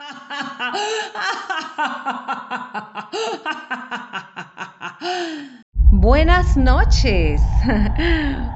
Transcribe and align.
Buenas 5.92 6.56
noches. 6.56 7.42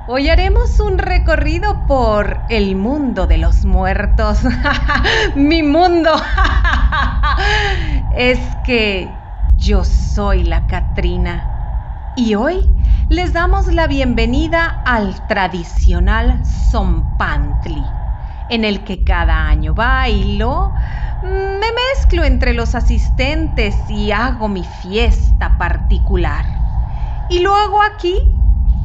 Hoy 0.08 0.30
haremos 0.30 0.80
un 0.80 0.96
recorrido 0.98 1.86
por 1.86 2.40
el 2.48 2.74
mundo 2.76 3.26
de 3.26 3.38
los 3.38 3.64
muertos. 3.64 4.40
Mi 5.34 5.62
mundo. 5.62 6.10
Es 8.16 8.38
que 8.64 9.08
yo 9.56 9.82
soy 9.82 10.44
la 10.44 10.68
Catrina. 10.68 11.50
Y 12.16 12.36
hoy 12.36 12.60
les 13.08 13.32
damos 13.32 13.66
la 13.66 13.88
bienvenida 13.88 14.82
al 14.84 15.26
tradicional 15.26 16.40
Zompantli, 16.70 18.03
en 18.48 18.64
el 18.64 18.84
que 18.84 19.04
cada 19.04 19.48
año 19.48 19.74
bailo, 19.74 20.74
me 21.22 21.66
mezclo 21.94 22.24
entre 22.24 22.52
los 22.52 22.74
asistentes 22.74 23.88
y 23.90 24.12
hago 24.12 24.48
mi 24.48 24.64
fiesta 24.64 25.56
particular. 25.56 26.46
Y 27.28 27.40
lo 27.40 27.54
hago 27.54 27.78
aquí, 27.94 28.16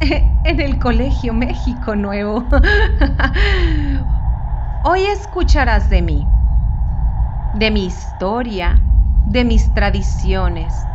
en 0.00 0.60
el 0.60 0.78
Colegio 0.78 1.34
México 1.34 1.94
Nuevo. 1.96 2.48
Hoy 4.82 5.04
escucharás 5.04 5.90
de 5.90 6.02
mí, 6.02 6.28
de 7.52 7.70
mi 7.70 7.84
historia, 7.84 8.82
de 9.26 9.44
mis 9.44 9.74
tradiciones, 9.74 10.88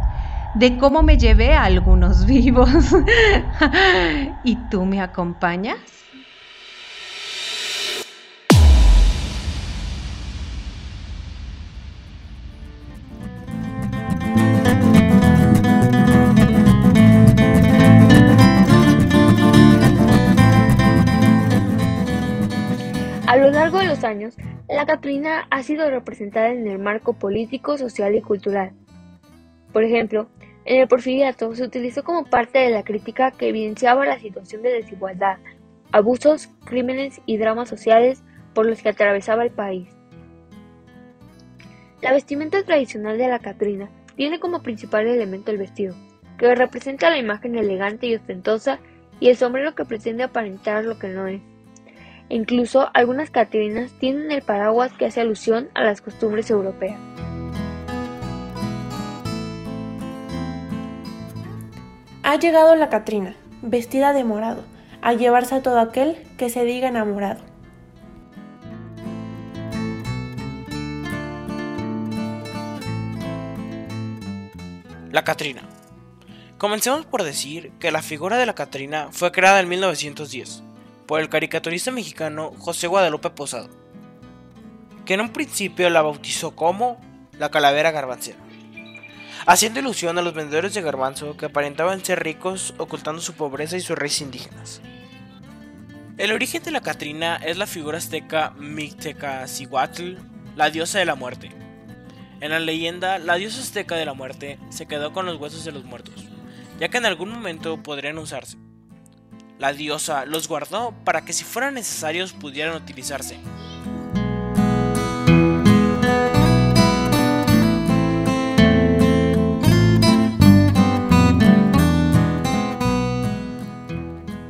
de 0.54 0.78
cómo 0.78 1.04
me 1.04 1.18
llevé 1.18 1.54
a 1.54 1.66
algunos 1.66 2.26
vivos. 2.26 2.70
¿Y 4.44 4.70
tú 4.70 4.86
me 4.86 5.02
acompañas? 5.02 6.05
Lo 23.46 23.52
largo 23.52 23.78
de 23.78 23.86
los 23.86 24.04
años, 24.04 24.36
la 24.68 24.88
Catrina 24.88 25.46
ha 25.52 25.62
sido 25.62 25.88
representada 25.90 26.50
en 26.50 26.68
el 26.68 26.80
marco 26.80 27.14
político, 27.14 27.78
social 27.78 28.16
y 28.16 28.22
cultural. 28.22 28.72
Por 29.72 29.84
ejemplo, 29.84 30.28
en 30.66 30.82
el 30.82 30.88
porfiriato 30.88 31.54
se 31.54 31.64
utilizó 31.64 32.04
como 32.04 32.26
parte 32.26 32.58
de 32.58 32.72
la 32.72 32.84
crítica 32.84 33.30
que 33.30 33.50
evidenciaba 33.50 34.04
la 34.06 34.18
situación 34.18 34.64
de 34.64 34.73
desigualdad, 34.73 35.38
abusos, 35.92 36.50
crímenes 36.66 37.22
y 37.28 37.38
dramas 37.38 37.70
sociales 37.70 38.23
por 38.56 38.66
los 38.66 38.82
que 38.82 38.90
atravesaba 38.90 39.44
el 39.44 39.52
país. 39.52 39.90
La 42.02 42.14
vestimenta 42.14 42.64
tradicional 42.64 43.20
de 43.20 43.28
la 43.28 43.40
Catrina 43.40 43.92
tiene 44.16 44.40
como 44.40 44.64
principal 44.64 45.06
elemento 45.06 45.52
el 45.52 45.60
vestido, 45.60 45.94
que 46.40 46.56
representa 46.56 47.12
la 47.12 47.20
imagen 47.20 47.56
elegante 47.56 48.08
y 48.08 48.16
ostentosa, 48.16 48.80
y 49.20 49.30
el 49.30 49.38
sombrero 49.38 49.76
que 49.76 49.86
pretende 49.86 50.23
aparentar 50.23 50.84
lo 50.84 50.98
que 50.98 51.10
no 51.10 51.28
es. 51.28 51.42
Incluso 52.30 52.90
algunas 52.94 53.30
catrinas 53.30 53.92
tienen 54.00 54.31
el 54.31 54.42
paraguas 54.42 54.92
que 54.94 55.06
hace 55.06 55.22
alusión 55.22 55.70
a 55.76 55.84
las 55.84 56.02
costumbres 56.02 56.50
europeas. 56.50 57.00
Ha 62.23 62.38
llegado 62.38 62.76
la 62.76 62.90
Catrina, 62.90 63.36
vestida 63.62 64.12
de 64.12 64.23
morado, 64.23 64.64
a 65.02 65.14
llevarse 65.14 65.54
a 65.54 65.62
todo 65.62 65.80
aquel 65.80 66.17
que 66.38 66.50
se 66.50 66.66
diga 66.66 66.88
enamorado. 66.88 67.42
La 75.11 75.23
Catrina. 75.23 75.61
Comencemos 76.58 77.05
por 77.05 77.23
decir 77.23 77.72
que 77.80 77.92
la 77.92 78.02
figura 78.02 78.38
de 78.38 78.48
la 78.48 78.55
Catrina 78.55 79.10
fue 79.11 79.32
creada 79.32 79.60
en 79.60 79.70
1910 79.70 80.64
por 81.08 81.21
el 81.21 81.30
caricaturista 81.30 81.92
mexicano 81.92 82.52
José 82.58 82.88
Guadalupe 82.88 83.30
Posado, 83.30 83.70
que 85.05 85.14
en 85.14 85.21
un 85.21 85.30
principio 85.30 85.89
la 85.89 86.02
bautizó 86.02 86.55
como 86.55 86.99
la 87.38 87.52
calavera 87.52 87.92
garbancera, 87.92 88.39
haciendo 89.45 89.80
ilusión 89.80 90.17
a 90.17 90.21
los 90.21 90.33
vendedores 90.33 90.73
de 90.73 90.82
garbanzo 90.82 91.38
que 91.38 91.45
aparentaban 91.45 92.04
ser 92.04 92.23
ricos 92.23 92.73
ocultando 92.77 93.21
su 93.21 93.33
pobreza 93.33 93.77
y 93.77 93.82
sus 93.82 93.98
raíces 93.98 94.21
indígenas. 94.21 94.82
El 96.17 96.32
origen 96.32 96.64
de 96.64 96.71
la 96.71 96.82
Catrina 96.82 97.36
es 97.36 97.58
la 97.58 97.67
figura 97.67 97.98
azteca 97.98 98.52
Mictecacihuatl, 98.58 100.14
la 100.55 100.70
diosa 100.70 100.98
de 100.98 101.05
la 101.05 101.16
muerte. 101.16 101.52
En 102.39 102.52
la 102.52 102.60
leyenda, 102.60 103.20
la 103.20 103.36
diosa 103.36 103.61
azteca 103.61 103.95
de 103.95 104.05
la 104.05 104.14
muerte 104.14 104.58
se 104.70 104.86
quedó 104.86 105.11
con 105.11 105.26
los 105.26 105.39
huesos 105.39 105.66
de 105.66 105.73
los 105.73 105.83
muertos, 105.83 106.26
ya 106.80 106.87
que 106.87 106.98
en 106.98 107.05
algún 107.05 107.30
momento 107.30 107.83
podrían 107.83 108.17
usarse. 108.17 108.58
La 109.58 109.71
diosa 109.71 110.26
los 110.26 110.48
guardó 110.49 110.93
para 111.05 111.23
que 111.23 111.32
si 111.32 111.45
fueran 111.45 111.76
necesarios 111.76 112.33
pudieran 112.33 112.76
utilizarse. 112.76 113.38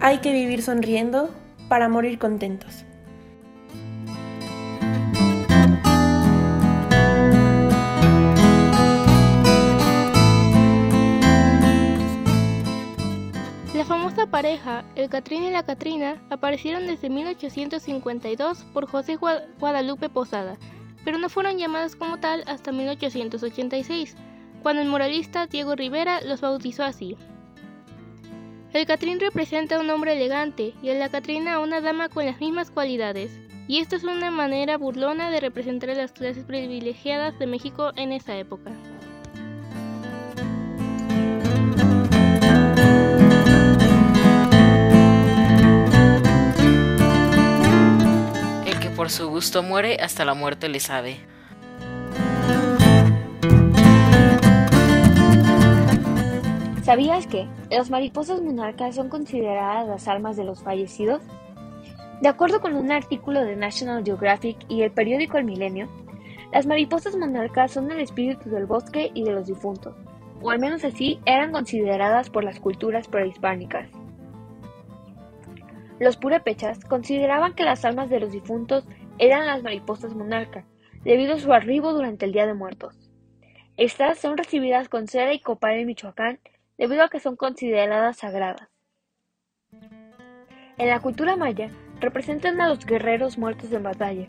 Hay 0.01 0.19
que 0.19 0.33
vivir 0.33 0.63
sonriendo 0.63 1.33
para 1.67 1.89
morir 1.89 2.17
contentos. 2.17 2.85
Pareja, 14.23 14.85
el 14.95 15.09
Catrín 15.09 15.43
y 15.43 15.51
la 15.51 15.63
Catrina, 15.63 16.21
aparecieron 16.29 16.87
desde 16.87 17.09
1852 17.09 18.63
por 18.73 18.87
José 18.87 19.17
Guadalupe 19.17 20.09
Posada, 20.09 20.57
pero 21.03 21.17
no 21.17 21.29
fueron 21.29 21.57
llamadas 21.57 21.95
como 21.95 22.17
tal 22.17 22.43
hasta 22.47 22.71
1886, 22.71 24.15
cuando 24.63 24.81
el 24.81 24.87
moralista 24.87 25.45
Diego 25.47 25.75
Rivera 25.75 26.21
los 26.21 26.41
bautizó 26.41 26.83
así. 26.83 27.17
El 28.73 28.85
Catrín 28.85 29.19
representa 29.19 29.75
a 29.75 29.79
un 29.81 29.89
hombre 29.89 30.13
elegante 30.13 30.73
y 30.81 30.89
a 30.89 30.95
la 30.95 31.09
Catrina 31.09 31.55
a 31.55 31.59
una 31.59 31.81
dama 31.81 32.09
con 32.09 32.25
las 32.25 32.39
mismas 32.39 32.71
cualidades, 32.71 33.39
y 33.67 33.79
esto 33.79 33.95
es 33.95 34.03
una 34.03 34.31
manera 34.31 34.77
burlona 34.77 35.29
de 35.29 35.41
representar 35.41 35.91
a 35.91 35.95
las 35.95 36.13
clases 36.13 36.45
privilegiadas 36.45 37.37
de 37.37 37.47
México 37.47 37.91
en 37.95 38.13
esa 38.13 38.37
época. 38.37 38.71
Por 49.05 49.11
su 49.11 49.29
gusto 49.29 49.61
muere, 49.61 49.97
hasta 50.01 50.25
la 50.25 50.33
muerte 50.33 50.67
le 50.67 50.79
sabe. 50.79 51.17
¿Sabías 56.81 57.27
que 57.27 57.47
las 57.69 57.91
mariposas 57.91 58.41
monarcas 58.41 58.95
son 58.95 59.09
consideradas 59.09 59.88
las 59.88 60.07
almas 60.07 60.38
de 60.38 60.45
los 60.45 60.63
fallecidos? 60.63 61.21
De 62.19 62.29
acuerdo 62.29 62.61
con 62.61 62.73
un 62.73 62.91
artículo 62.91 63.45
de 63.45 63.55
National 63.55 64.03
Geographic 64.03 64.57
y 64.69 64.81
el 64.81 64.89
periódico 64.89 65.37
El 65.37 65.45
Milenio, 65.45 65.87
las 66.51 66.66
mariposas 66.66 67.16
monarcas 67.16 67.73
son 67.73 67.91
el 67.91 67.99
espíritu 67.99 68.49
del 68.49 68.66
bosque 68.66 69.11
y 69.13 69.23
de 69.23 69.33
los 69.33 69.45
difuntos, 69.45 69.93
o 70.41 70.49
al 70.49 70.57
menos 70.57 70.83
así 70.83 71.19
eran 71.27 71.51
consideradas 71.51 72.31
por 72.31 72.43
las 72.43 72.59
culturas 72.59 73.07
prehispánicas. 73.07 73.87
Los 75.99 76.17
purépechas 76.17 76.83
consideraban 76.83 77.53
que 77.53 77.63
las 77.63 77.85
almas 77.85 78.09
de 78.09 78.19
los 78.19 78.31
difuntos 78.31 78.84
eran 79.17 79.46
las 79.46 79.64
mariposas 79.64 80.14
monarcas, 80.14 80.66
debido 81.03 81.35
a 81.35 81.40
su 81.40 81.53
arribo 81.53 81.94
durante 81.94 82.26
el 82.26 82.32
Día 82.32 82.47
de 82.47 82.53
Muertos. 82.53 82.97
Estas 83.78 84.17
son 84.17 84.38
recibidas 84.38 84.90
con 84.90 85.08
cera 85.08 85.34
y 85.34 85.40
copal 85.40 85.76
en 85.76 85.88
Michoacán 85.88 86.40
debido 86.78 87.03
a 87.03 87.09
que 87.09 87.20
son 87.20 87.35
consideradas 87.35 88.17
sagradas. 88.17 88.70
En 90.78 90.90
la 90.90 91.00
cultura 91.00 91.35
maya 91.35 91.70
representan 92.00 92.59
a 92.59 92.67
los 92.67 92.85
guerreros 92.85 93.38
muertos 93.38 93.72
en 93.72 93.84
batalla, 93.84 94.28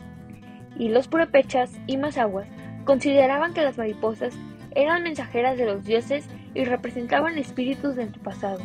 y 0.77 0.89
los 0.89 1.07
purépechas 1.07 1.77
y 1.87 1.97
mazahuas 1.97 2.47
consideraban 2.85 3.53
que 3.53 3.61
las 3.61 3.77
mariposas 3.77 4.37
eran 4.75 5.03
mensajeras 5.03 5.57
de 5.57 5.65
los 5.65 5.83
dioses 5.83 6.29
y 6.53 6.63
representaban 6.63 7.37
espíritus 7.37 7.95
de 7.95 8.05
pasado. 8.23 8.59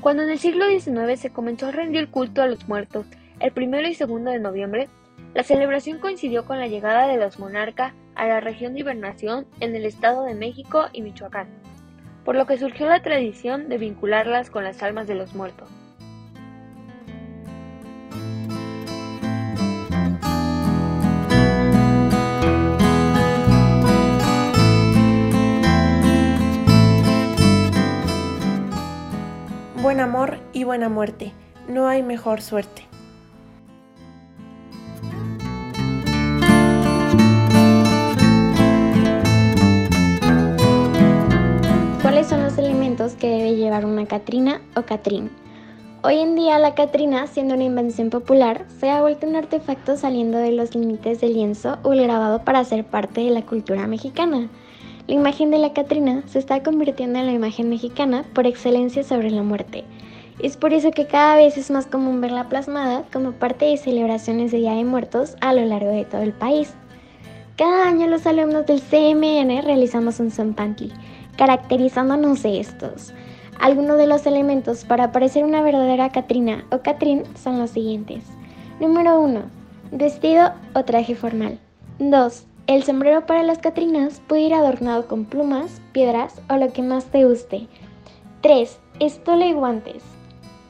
Cuando 0.00 0.22
en 0.22 0.30
el 0.30 0.38
siglo 0.38 0.66
XIX 0.68 1.18
se 1.18 1.30
comenzó 1.30 1.66
a 1.66 1.72
rendir 1.72 2.10
culto 2.10 2.40
a 2.40 2.46
los 2.46 2.68
muertos 2.68 3.06
el 3.40 3.52
primero 3.52 3.86
y 3.86 3.94
segundo 3.94 4.30
de 4.30 4.38
noviembre, 4.38 4.88
la 5.34 5.42
celebración 5.42 5.98
coincidió 5.98 6.46
con 6.46 6.58
la 6.58 6.66
llegada 6.66 7.06
de 7.06 7.18
los 7.18 7.38
monarcas 7.38 7.92
a 8.14 8.26
la 8.26 8.40
región 8.40 8.72
de 8.72 8.80
hibernación 8.80 9.46
en 9.60 9.74
el 9.76 9.84
Estado 9.84 10.24
de 10.24 10.34
México 10.34 10.86
y 10.92 11.02
Michoacán, 11.02 11.48
por 12.24 12.36
lo 12.36 12.46
que 12.46 12.56
surgió 12.56 12.86
la 12.86 13.02
tradición 13.02 13.68
de 13.68 13.76
vincularlas 13.76 14.48
con 14.48 14.64
las 14.64 14.82
almas 14.82 15.06
de 15.06 15.14
los 15.14 15.34
muertos. 15.34 15.68
Buen 29.82 30.00
amor 30.00 30.38
y 30.54 30.64
buena 30.64 30.88
muerte, 30.88 31.32
no 31.68 31.86
hay 31.86 32.02
mejor 32.02 32.40
suerte. 32.40 32.86
Que 43.14 43.28
debe 43.28 43.56
llevar 43.56 43.84
una 43.84 44.06
Catrina 44.06 44.60
o 44.74 44.82
Catrín? 44.82 45.30
Hoy 46.02 46.18
en 46.18 46.36
día 46.36 46.58
la 46.58 46.74
Catrina, 46.74 47.26
siendo 47.26 47.54
una 47.54 47.64
invención 47.64 48.10
popular, 48.10 48.64
se 48.78 48.90
ha 48.90 49.00
vuelto 49.00 49.26
un 49.26 49.36
artefacto 49.36 49.96
saliendo 49.96 50.38
de 50.38 50.52
los 50.52 50.74
límites 50.74 51.20
del 51.20 51.34
lienzo 51.34 51.78
o 51.82 51.92
el 51.92 52.02
grabado 52.02 52.44
para 52.44 52.64
ser 52.64 52.84
parte 52.84 53.22
de 53.22 53.30
la 53.30 53.42
cultura 53.42 53.86
mexicana. 53.86 54.48
La 55.06 55.14
imagen 55.14 55.50
de 55.50 55.58
la 55.58 55.72
Catrina 55.72 56.22
se 56.26 56.38
está 56.38 56.62
convirtiendo 56.62 57.18
en 57.18 57.26
la 57.26 57.32
imagen 57.32 57.68
mexicana 57.68 58.24
por 58.34 58.46
excelencia 58.46 59.04
sobre 59.04 59.30
la 59.30 59.42
muerte. 59.42 59.84
Es 60.40 60.56
por 60.56 60.74
eso 60.74 60.90
que 60.90 61.06
cada 61.06 61.36
vez 61.36 61.56
es 61.56 61.70
más 61.70 61.86
común 61.86 62.20
verla 62.20 62.48
plasmada 62.48 63.04
como 63.12 63.32
parte 63.32 63.64
de 63.64 63.76
celebraciones 63.76 64.52
de 64.52 64.58
Día 64.58 64.72
de 64.72 64.84
Muertos 64.84 65.36
a 65.40 65.54
lo 65.54 65.64
largo 65.64 65.90
de 65.90 66.04
todo 66.04 66.20
el 66.22 66.32
país. 66.32 66.74
Cada 67.56 67.88
año 67.88 68.06
los 68.06 68.26
alumnos 68.26 68.66
del 68.66 68.82
CMN 68.82 69.62
realizamos 69.62 70.20
un 70.20 70.30
Zompantli, 70.30 70.92
caracterizándonos 71.36 72.42
de 72.42 72.60
estos. 72.60 73.12
Algunos 73.60 73.96
de 73.96 74.06
los 74.06 74.26
elementos 74.26 74.84
para 74.84 75.12
parecer 75.12 75.44
una 75.44 75.62
verdadera 75.62 76.10
Catrina 76.10 76.64
o 76.70 76.78
Catrín 76.78 77.22
son 77.36 77.58
los 77.58 77.70
siguientes. 77.70 78.24
Número 78.80 79.20
1. 79.20 79.42
Vestido 79.92 80.52
o 80.74 80.84
traje 80.84 81.14
formal. 81.14 81.58
2. 81.98 82.44
El 82.66 82.82
sombrero 82.82 83.24
para 83.26 83.42
las 83.42 83.58
Catrinas 83.58 84.20
puede 84.26 84.42
ir 84.42 84.54
adornado 84.54 85.06
con 85.06 85.24
plumas, 85.24 85.80
piedras 85.92 86.40
o 86.50 86.56
lo 86.56 86.72
que 86.72 86.82
más 86.82 87.06
te 87.06 87.24
guste. 87.24 87.68
3. 88.42 88.78
Estola 89.00 89.46
y 89.46 89.52
guantes. 89.52 90.02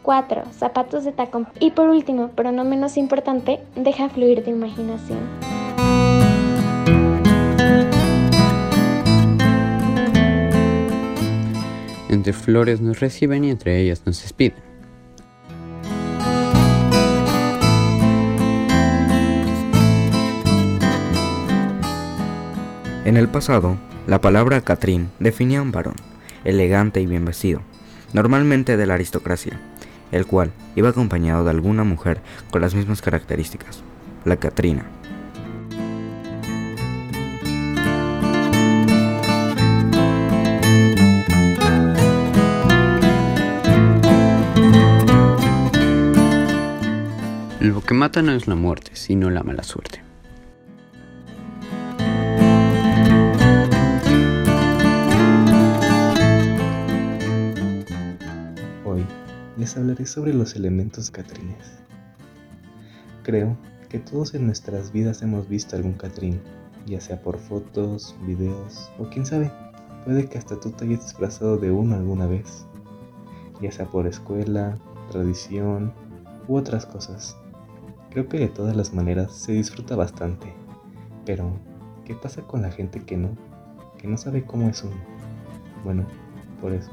4. 0.02 0.42
Zapatos 0.52 1.04
de 1.04 1.12
tacón. 1.12 1.48
Y 1.58 1.72
por 1.72 1.88
último, 1.88 2.30
pero 2.36 2.52
no 2.52 2.64
menos 2.64 2.96
importante, 2.96 3.60
deja 3.74 4.08
fluir 4.08 4.44
tu 4.44 4.50
imaginación. 4.50 5.18
Entre 12.16 12.32
flores 12.32 12.80
nos 12.80 12.98
reciben 12.98 13.44
y 13.44 13.50
entre 13.50 13.78
ellas 13.78 14.00
nos 14.06 14.22
despiden. 14.22 14.56
En 23.04 23.18
el 23.18 23.28
pasado, 23.28 23.76
la 24.06 24.22
palabra 24.22 24.62
Catrín 24.62 25.10
definía 25.18 25.58
a 25.58 25.62
un 25.62 25.72
varón, 25.72 25.96
elegante 26.44 27.02
y 27.02 27.06
bien 27.06 27.26
vestido, 27.26 27.60
normalmente 28.14 28.78
de 28.78 28.86
la 28.86 28.94
aristocracia, 28.94 29.60
el 30.10 30.24
cual 30.24 30.52
iba 30.74 30.88
acompañado 30.88 31.44
de 31.44 31.50
alguna 31.50 31.84
mujer 31.84 32.22
con 32.50 32.62
las 32.62 32.74
mismas 32.74 33.02
características, 33.02 33.82
la 34.24 34.36
Catrina. 34.36 34.86
Que 47.86 47.94
mata 47.94 48.20
no 48.20 48.32
es 48.32 48.48
la 48.48 48.56
muerte, 48.56 48.90
sino 48.94 49.30
la 49.30 49.44
mala 49.44 49.62
suerte. 49.62 50.02
Hoy 58.84 59.06
les 59.56 59.76
hablaré 59.76 60.04
sobre 60.04 60.34
los 60.34 60.56
elementos 60.56 61.12
catrines. 61.12 61.78
Creo 63.22 63.56
que 63.88 64.00
todos 64.00 64.34
en 64.34 64.46
nuestras 64.46 64.90
vidas 64.90 65.22
hemos 65.22 65.48
visto 65.48 65.76
algún 65.76 65.92
catrín, 65.92 66.40
ya 66.86 67.00
sea 67.00 67.22
por 67.22 67.38
fotos, 67.38 68.16
videos 68.26 68.90
o 68.98 69.08
quién 69.08 69.24
sabe, 69.24 69.52
puede 70.04 70.28
que 70.28 70.38
hasta 70.38 70.58
tú 70.58 70.72
te 70.72 70.86
hayas 70.86 71.04
disfrazado 71.04 71.56
de 71.56 71.70
uno 71.70 71.94
alguna 71.94 72.26
vez, 72.26 72.66
ya 73.62 73.70
sea 73.70 73.86
por 73.86 74.08
escuela, 74.08 74.76
tradición 75.12 75.92
u 76.48 76.56
otras 76.56 76.84
cosas. 76.84 77.36
Creo 78.16 78.30
que 78.30 78.38
de 78.38 78.48
todas 78.48 78.74
las 78.74 78.94
maneras 78.94 79.30
se 79.30 79.52
disfruta 79.52 79.94
bastante. 79.94 80.50
Pero, 81.26 81.60
¿qué 82.06 82.14
pasa 82.14 82.40
con 82.40 82.62
la 82.62 82.70
gente 82.70 83.00
que 83.00 83.18
no? 83.18 83.36
Que 83.98 84.08
no 84.08 84.16
sabe 84.16 84.42
cómo 84.42 84.70
es 84.70 84.82
uno. 84.82 84.96
Bueno, 85.84 86.06
por 86.62 86.72
eso, 86.72 86.90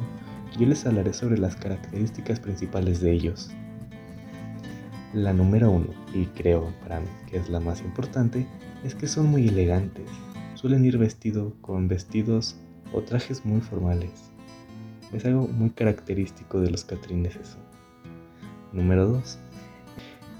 yo 0.60 0.68
les 0.68 0.86
hablaré 0.86 1.14
sobre 1.14 1.38
las 1.38 1.56
características 1.56 2.42
principales 2.42 3.00
de 3.00 3.14
ellos. 3.14 3.52
La 5.14 5.32
número 5.32 5.72
uno, 5.72 5.88
y 6.14 6.26
creo 6.26 6.74
para 6.82 7.00
mí 7.00 7.08
que 7.32 7.38
es 7.38 7.48
la 7.48 7.62
más 7.62 7.80
importante, 7.80 8.46
es 8.84 8.94
que 8.94 9.08
son 9.08 9.28
muy 9.28 9.48
elegantes. 9.48 10.10
Suelen 10.56 10.84
ir 10.84 10.98
vestido 10.98 11.54
con 11.62 11.88
vestidos 11.88 12.58
o 12.92 13.00
trajes 13.00 13.46
muy 13.46 13.62
formales. 13.62 14.12
Es 15.14 15.24
algo 15.24 15.48
muy 15.48 15.70
característico 15.70 16.60
de 16.60 16.70
los 16.70 16.84
catrines 16.84 17.38
eso. 17.38 17.60
Número 18.74 19.08
2. 19.08 19.40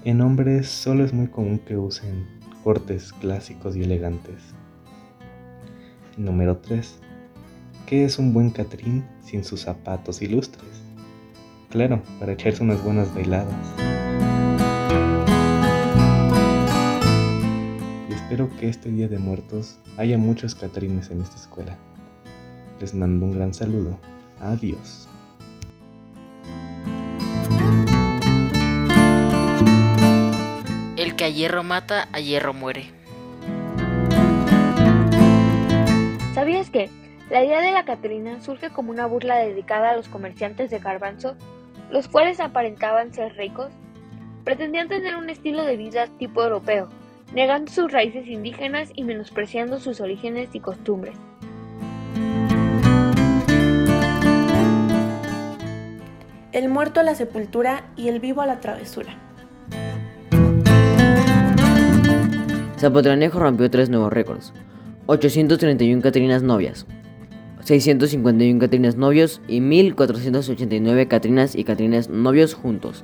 En 0.04 0.20
hombres 0.20 0.68
solo 0.68 1.02
es 1.02 1.14
muy 1.14 1.28
común 1.28 1.58
que 1.58 1.78
usen 1.78 2.26
cortes 2.62 3.10
clásicos 3.14 3.74
y 3.74 3.84
elegantes. 3.84 4.36
Número 6.18 6.58
3. 6.58 6.98
¿Qué 7.86 8.04
es 8.04 8.18
un 8.18 8.34
buen 8.34 8.50
catrín 8.50 9.06
sin 9.22 9.44
sus 9.44 9.62
zapatos 9.62 10.20
ilustres? 10.20 10.82
Claro, 11.70 12.02
para 12.20 12.32
echarse 12.32 12.62
unas 12.62 12.84
buenas 12.84 13.14
bailadas. 13.14 13.54
Y 18.10 18.12
espero 18.12 18.50
que 18.60 18.68
este 18.68 18.90
Día 18.90 19.08
de 19.08 19.18
Muertos 19.18 19.78
haya 19.96 20.18
muchos 20.18 20.54
catrines 20.54 21.10
en 21.10 21.22
esta 21.22 21.36
escuela. 21.36 21.78
Les 22.78 22.92
mando 22.92 23.24
un 23.24 23.32
gran 23.32 23.54
saludo. 23.54 23.98
Adiós. 24.38 25.08
Hierro 31.34 31.64
mata, 31.64 32.08
a 32.12 32.20
hierro 32.20 32.54
muere. 32.54 32.86
¿Sabías 36.32 36.70
que 36.70 36.88
la 37.28 37.44
idea 37.44 37.60
de 37.60 37.72
la 37.72 37.84
Catrina 37.84 38.40
surge 38.40 38.70
como 38.70 38.90
una 38.90 39.06
burla 39.06 39.36
dedicada 39.36 39.90
a 39.90 39.96
los 39.96 40.08
comerciantes 40.08 40.70
de 40.70 40.78
garbanzo, 40.78 41.36
los 41.90 42.08
cuales 42.08 42.40
aparentaban 42.40 43.12
ser 43.12 43.34
ricos? 43.36 43.72
Pretendían 44.44 44.88
tener 44.88 45.16
un 45.16 45.28
estilo 45.28 45.64
de 45.64 45.76
vida 45.76 46.06
tipo 46.18 46.42
europeo, 46.42 46.88
negando 47.34 47.70
sus 47.70 47.90
raíces 47.90 48.26
indígenas 48.26 48.90
y 48.94 49.04
menospreciando 49.04 49.80
sus 49.80 50.00
orígenes 50.00 50.50
y 50.54 50.60
costumbres. 50.60 51.16
El 56.52 56.68
muerto 56.68 57.00
a 57.00 57.02
la 57.02 57.16
sepultura 57.16 57.84
y 57.96 58.08
el 58.08 58.20
vivo 58.20 58.42
a 58.42 58.46
la 58.46 58.60
travesura. 58.60 59.23
Zapotranejo 62.84 63.38
rompió 63.38 63.70
tres 63.70 63.88
nuevos 63.88 64.12
récords. 64.12 64.52
831 65.06 66.02
Catrinas 66.02 66.42
novias, 66.42 66.84
651 67.62 68.60
Catrinas 68.60 68.96
novios 68.96 69.40
y 69.48 69.62
1489 69.62 71.08
Catrinas 71.08 71.54
y 71.54 71.64
Catrinas 71.64 72.10
novios 72.10 72.52
juntos. 72.52 73.02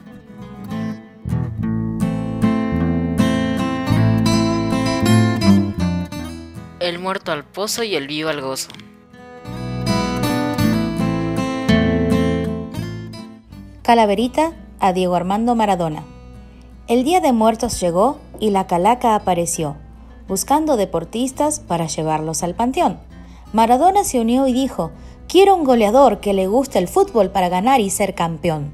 El 6.78 6.98
muerto 6.98 7.32
al 7.32 7.44
pozo 7.44 7.82
y 7.82 7.94
el 7.94 8.06
vivo 8.06 8.28
al 8.28 8.42
gozo. 8.42 8.68
Calaverita 13.80 14.52
a 14.78 14.92
Diego 14.92 15.14
Armando 15.14 15.54
Maradona. 15.54 16.04
El 16.86 17.02
Día 17.04 17.22
de 17.22 17.32
Muertos 17.32 17.80
llegó 17.80 18.20
y 18.40 18.50
la 18.50 18.66
calaca 18.66 19.14
apareció, 19.14 19.76
buscando 20.26 20.76
deportistas 20.76 21.60
para 21.60 21.86
llevarlos 21.86 22.42
al 22.42 22.54
panteón. 22.54 22.98
Maradona 23.52 24.02
se 24.02 24.18
unió 24.18 24.46
y 24.46 24.52
dijo, 24.52 24.90
quiero 25.28 25.54
un 25.54 25.64
goleador 25.64 26.20
que 26.20 26.32
le 26.32 26.46
guste 26.48 26.78
el 26.78 26.88
fútbol 26.88 27.30
para 27.30 27.48
ganar 27.48 27.80
y 27.80 27.90
ser 27.90 28.14
campeón, 28.14 28.72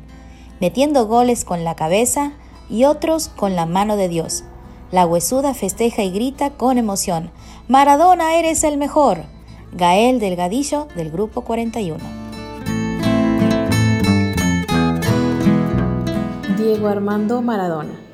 metiendo 0.60 1.06
goles 1.06 1.44
con 1.44 1.64
la 1.64 1.74
cabeza 1.74 2.32
y 2.70 2.84
otros 2.84 3.28
con 3.28 3.56
la 3.56 3.66
mano 3.66 3.96
de 3.96 4.08
Dios. 4.08 4.44
La 4.92 5.04
huesuda 5.04 5.52
festeja 5.52 6.02
y 6.02 6.10
grita 6.10 6.50
con 6.50 6.78
emoción, 6.78 7.30
Maradona 7.68 8.36
eres 8.36 8.62
el 8.64 8.78
mejor. 8.78 9.24
Gael 9.72 10.20
Delgadillo 10.20 10.86
del 10.94 11.10
Grupo 11.10 11.42
41. 11.42 11.98
Diego 16.56 16.88
Armando 16.88 17.42
Maradona. 17.42 18.05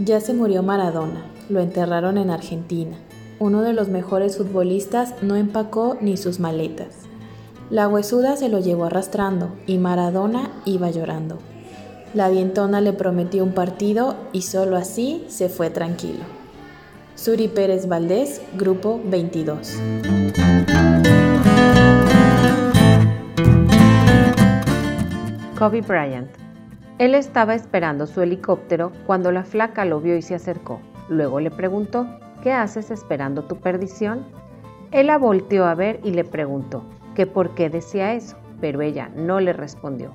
Ya 0.00 0.20
se 0.20 0.34
murió 0.34 0.64
Maradona, 0.64 1.24
lo 1.48 1.60
enterraron 1.60 2.18
en 2.18 2.30
Argentina. 2.30 2.96
Uno 3.38 3.62
de 3.62 3.72
los 3.72 3.88
mejores 3.88 4.36
futbolistas 4.36 5.14
no 5.22 5.36
empacó 5.36 5.96
ni 6.00 6.16
sus 6.16 6.40
maletas. 6.40 6.88
La 7.70 7.86
huesuda 7.86 8.36
se 8.36 8.48
lo 8.48 8.58
llevó 8.58 8.86
arrastrando 8.86 9.52
y 9.66 9.78
Maradona 9.78 10.50
iba 10.64 10.90
llorando. 10.90 11.38
La 12.12 12.28
dientona 12.28 12.80
le 12.80 12.92
prometió 12.92 13.44
un 13.44 13.52
partido 13.52 14.16
y 14.32 14.42
solo 14.42 14.76
así 14.76 15.24
se 15.28 15.48
fue 15.48 15.70
tranquilo. 15.70 16.24
Suri 17.14 17.46
Pérez 17.46 17.86
Valdés, 17.86 18.42
Grupo 18.56 19.00
22. 19.04 19.78
Kobe 25.56 25.80
Bryant. 25.82 26.43
Él 26.96 27.16
estaba 27.16 27.56
esperando 27.56 28.06
su 28.06 28.22
helicóptero 28.22 28.92
cuando 29.04 29.32
la 29.32 29.42
flaca 29.42 29.84
lo 29.84 30.00
vio 30.00 30.16
y 30.16 30.22
se 30.22 30.36
acercó. 30.36 30.80
Luego 31.08 31.40
le 31.40 31.50
preguntó, 31.50 32.06
¿qué 32.40 32.52
haces 32.52 32.92
esperando 32.92 33.42
tu 33.44 33.56
perdición? 33.56 34.24
Él 34.92 35.08
la 35.08 35.18
volteó 35.18 35.64
a 35.64 35.74
ver 35.74 35.98
y 36.04 36.12
le 36.12 36.22
preguntó 36.22 36.84
que 37.16 37.26
por 37.26 37.56
qué 37.56 37.68
decía 37.68 38.14
eso, 38.14 38.36
pero 38.60 38.80
ella 38.80 39.10
no 39.16 39.40
le 39.40 39.52
respondió. 39.52 40.12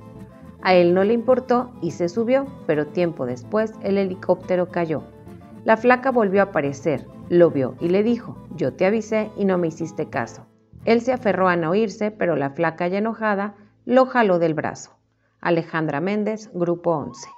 A 0.62 0.74
él 0.74 0.94
no 0.94 1.04
le 1.04 1.14
importó 1.14 1.72
y 1.82 1.92
se 1.92 2.08
subió, 2.08 2.48
pero 2.66 2.88
tiempo 2.88 3.26
después 3.26 3.74
el 3.84 3.98
helicóptero 3.98 4.70
cayó. 4.70 5.04
La 5.66 5.76
flaca 5.76 6.12
volvió 6.12 6.40
a 6.40 6.46
aparecer, 6.46 7.06
lo 7.28 7.52
vio 7.52 7.76
y 7.82 7.90
le 7.90 8.04
dijo, 8.04 8.38
yo 8.56 8.74
te 8.74 8.86
avisé 8.86 9.32
y 9.36 9.44
no 9.44 9.58
me 9.58 9.68
hiciste 9.68 10.10
caso. 10.10 10.46
Él 10.86 11.02
se 11.02 11.12
aferró 11.12 11.50
a 11.50 11.58
no 11.58 11.76
irse, 11.76 12.10
pero 12.10 12.38
la 12.38 12.52
flaca 12.52 12.88
ya 12.88 13.00
enojada 13.00 13.56
lo 13.86 14.06
jaló 14.06 14.40
del 14.40 14.54
brazo. 14.54 14.99
Alejandra 15.42 16.02
Méndez, 16.02 16.50
Grupo 16.54 16.92
11. 16.92 17.30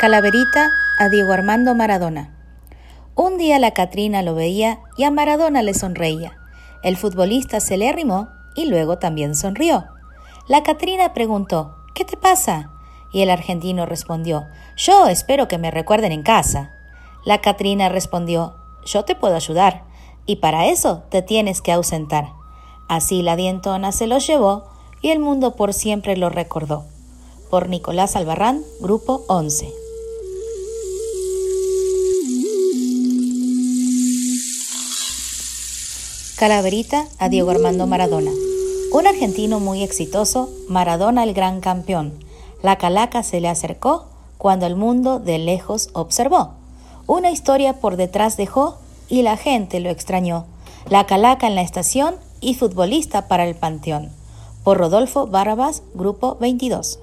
Calaverita 0.00 0.68
a 0.98 1.08
Diego 1.08 1.32
Armando 1.32 1.74
Maradona. 1.74 2.36
Un 3.14 3.38
día 3.38 3.58
la 3.58 3.70
Catrina 3.70 4.22
lo 4.22 4.34
veía 4.34 4.80
y 4.98 5.04
a 5.04 5.10
Maradona 5.10 5.62
le 5.62 5.72
sonreía. 5.72 6.36
El 6.82 6.98
futbolista 6.98 7.60
se 7.60 7.78
le 7.78 7.88
arrimó 7.88 8.28
y 8.54 8.66
luego 8.66 8.98
también 8.98 9.34
sonrió. 9.34 9.86
La 10.46 10.62
Catrina 10.62 11.14
preguntó, 11.14 11.78
¿qué 11.94 12.04
te 12.04 12.18
pasa? 12.18 12.70
Y 13.12 13.22
el 13.22 13.30
argentino 13.30 13.86
respondió, 13.86 14.44
yo 14.76 15.06
espero 15.06 15.48
que 15.48 15.56
me 15.56 15.70
recuerden 15.70 16.12
en 16.12 16.22
casa. 16.22 16.74
La 17.24 17.40
Catrina 17.40 17.88
respondió, 17.88 18.56
yo 18.84 19.04
te 19.04 19.14
puedo 19.14 19.36
ayudar, 19.36 19.84
y 20.26 20.36
para 20.36 20.66
eso 20.66 21.02
te 21.10 21.22
tienes 21.22 21.60
que 21.60 21.72
ausentar. 21.72 22.32
Así 22.88 23.22
la 23.22 23.36
dientona 23.36 23.92
se 23.92 24.06
lo 24.06 24.18
llevó 24.18 24.64
y 25.00 25.10
el 25.10 25.18
mundo 25.18 25.54
por 25.54 25.72
siempre 25.72 26.16
lo 26.16 26.30
recordó. 26.30 26.84
Por 27.50 27.68
Nicolás 27.68 28.16
Albarrán, 28.16 28.62
Grupo 28.80 29.24
11. 29.28 29.72
Calaverita 36.36 37.06
a 37.18 37.28
Diego 37.28 37.50
Armando 37.50 37.86
Maradona. 37.86 38.32
Un 38.92 39.06
argentino 39.06 39.60
muy 39.60 39.82
exitoso, 39.82 40.50
Maradona 40.68 41.24
el 41.24 41.32
gran 41.32 41.60
campeón. 41.60 42.12
La 42.62 42.76
calaca 42.76 43.22
se 43.22 43.40
le 43.40 43.48
acercó 43.48 44.06
cuando 44.36 44.66
el 44.66 44.74
mundo 44.74 45.20
de 45.20 45.38
lejos 45.38 45.90
observó. 45.92 46.54
Una 47.06 47.30
historia 47.30 47.80
por 47.80 47.96
detrás 47.96 48.38
dejó 48.38 48.78
y 49.08 49.22
la 49.22 49.36
gente 49.36 49.78
lo 49.80 49.90
extrañó. 49.90 50.46
La 50.88 51.04
calaca 51.04 51.46
en 51.46 51.54
la 51.54 51.60
estación 51.60 52.14
y 52.40 52.54
futbolista 52.54 53.28
para 53.28 53.46
el 53.46 53.54
panteón. 53.54 54.10
Por 54.62 54.78
Rodolfo 54.78 55.26
Barrabás, 55.26 55.82
Grupo 55.94 56.36
22. 56.40 57.00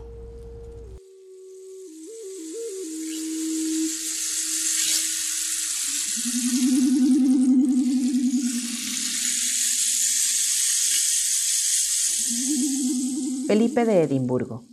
Felipe 13.47 13.85
de 13.85 14.01
Edimburgo. 14.03 14.63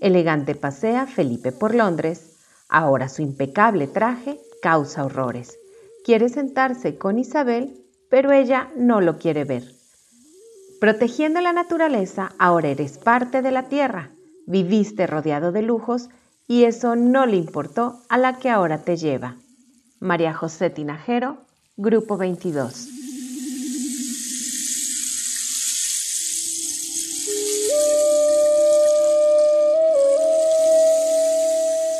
Elegante 0.00 0.56
pasea 0.56 1.06
Felipe 1.06 1.52
por 1.52 1.74
Londres. 1.74 2.32
Ahora 2.68 3.08
su 3.08 3.22
impecable 3.22 3.86
traje 3.86 4.40
causa 4.62 5.04
horrores. 5.04 5.58
Quiere 6.04 6.28
sentarse 6.28 6.96
con 6.96 7.18
Isabel, 7.18 7.84
pero 8.08 8.32
ella 8.32 8.70
no 8.76 9.00
lo 9.00 9.18
quiere 9.18 9.44
ver. 9.44 9.64
Protegiendo 10.80 11.40
la 11.40 11.52
naturaleza, 11.52 12.32
ahora 12.38 12.68
eres 12.68 12.98
parte 12.98 13.42
de 13.42 13.50
la 13.50 13.68
tierra. 13.68 14.10
Viviste 14.46 15.06
rodeado 15.06 15.50
de 15.50 15.62
lujos 15.62 16.08
y 16.46 16.64
eso 16.64 16.94
no 16.96 17.26
le 17.26 17.36
importó 17.36 18.02
a 18.08 18.18
la 18.18 18.38
que 18.38 18.50
ahora 18.50 18.82
te 18.82 18.96
lleva. 18.96 19.36
María 19.98 20.34
José 20.34 20.70
Tinajero, 20.70 21.38
Grupo 21.76 22.16
22. 22.16 22.88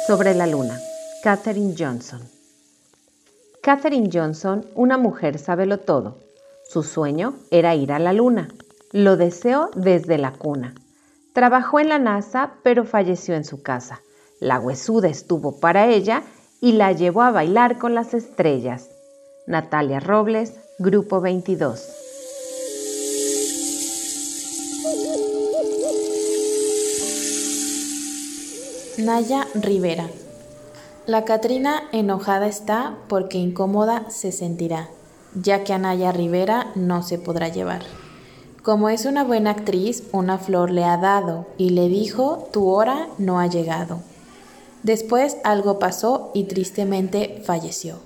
Sobre 0.06 0.34
la 0.34 0.46
luna, 0.46 0.78
Katherine 1.24 1.74
Johnson. 1.76 2.35
Katherine 3.66 4.10
Johnson, 4.12 4.64
una 4.76 4.96
mujer 4.96 5.40
lo 5.66 5.78
todo. 5.78 6.20
Su 6.68 6.84
sueño 6.84 7.34
era 7.50 7.74
ir 7.74 7.90
a 7.90 7.98
la 7.98 8.12
luna. 8.12 8.46
Lo 8.92 9.16
deseó 9.16 9.70
desde 9.74 10.18
la 10.18 10.30
cuna. 10.34 10.72
Trabajó 11.32 11.80
en 11.80 11.88
la 11.88 11.98
NASA, 11.98 12.52
pero 12.62 12.84
falleció 12.84 13.34
en 13.34 13.44
su 13.44 13.64
casa. 13.64 14.02
La 14.38 14.60
huesuda 14.60 15.08
estuvo 15.08 15.58
para 15.58 15.88
ella 15.88 16.22
y 16.60 16.74
la 16.74 16.92
llevó 16.92 17.22
a 17.22 17.32
bailar 17.32 17.78
con 17.78 17.92
las 17.96 18.14
estrellas. 18.14 18.88
Natalia 19.48 19.98
Robles, 19.98 20.54
Grupo 20.78 21.20
22. 21.20 21.88
Naya 28.98 29.44
Rivera. 29.54 30.08
La 31.06 31.24
Catrina 31.24 31.84
enojada 31.92 32.48
está 32.48 32.98
porque 33.06 33.38
incómoda 33.38 34.10
se 34.10 34.32
sentirá, 34.32 34.88
ya 35.40 35.62
que 35.62 35.72
a 35.72 35.78
Naya 35.78 36.10
Rivera 36.10 36.72
no 36.74 37.04
se 37.04 37.16
podrá 37.16 37.48
llevar. 37.48 37.82
Como 38.64 38.88
es 38.88 39.06
una 39.06 39.22
buena 39.22 39.50
actriz, 39.50 40.02
una 40.10 40.38
flor 40.38 40.72
le 40.72 40.82
ha 40.82 40.96
dado 40.96 41.46
y 41.58 41.70
le 41.70 41.88
dijo, 41.88 42.48
tu 42.52 42.66
hora 42.66 43.06
no 43.18 43.38
ha 43.38 43.46
llegado. 43.46 44.00
Después 44.82 45.36
algo 45.44 45.78
pasó 45.78 46.32
y 46.34 46.44
tristemente 46.44 47.40
falleció. 47.44 48.00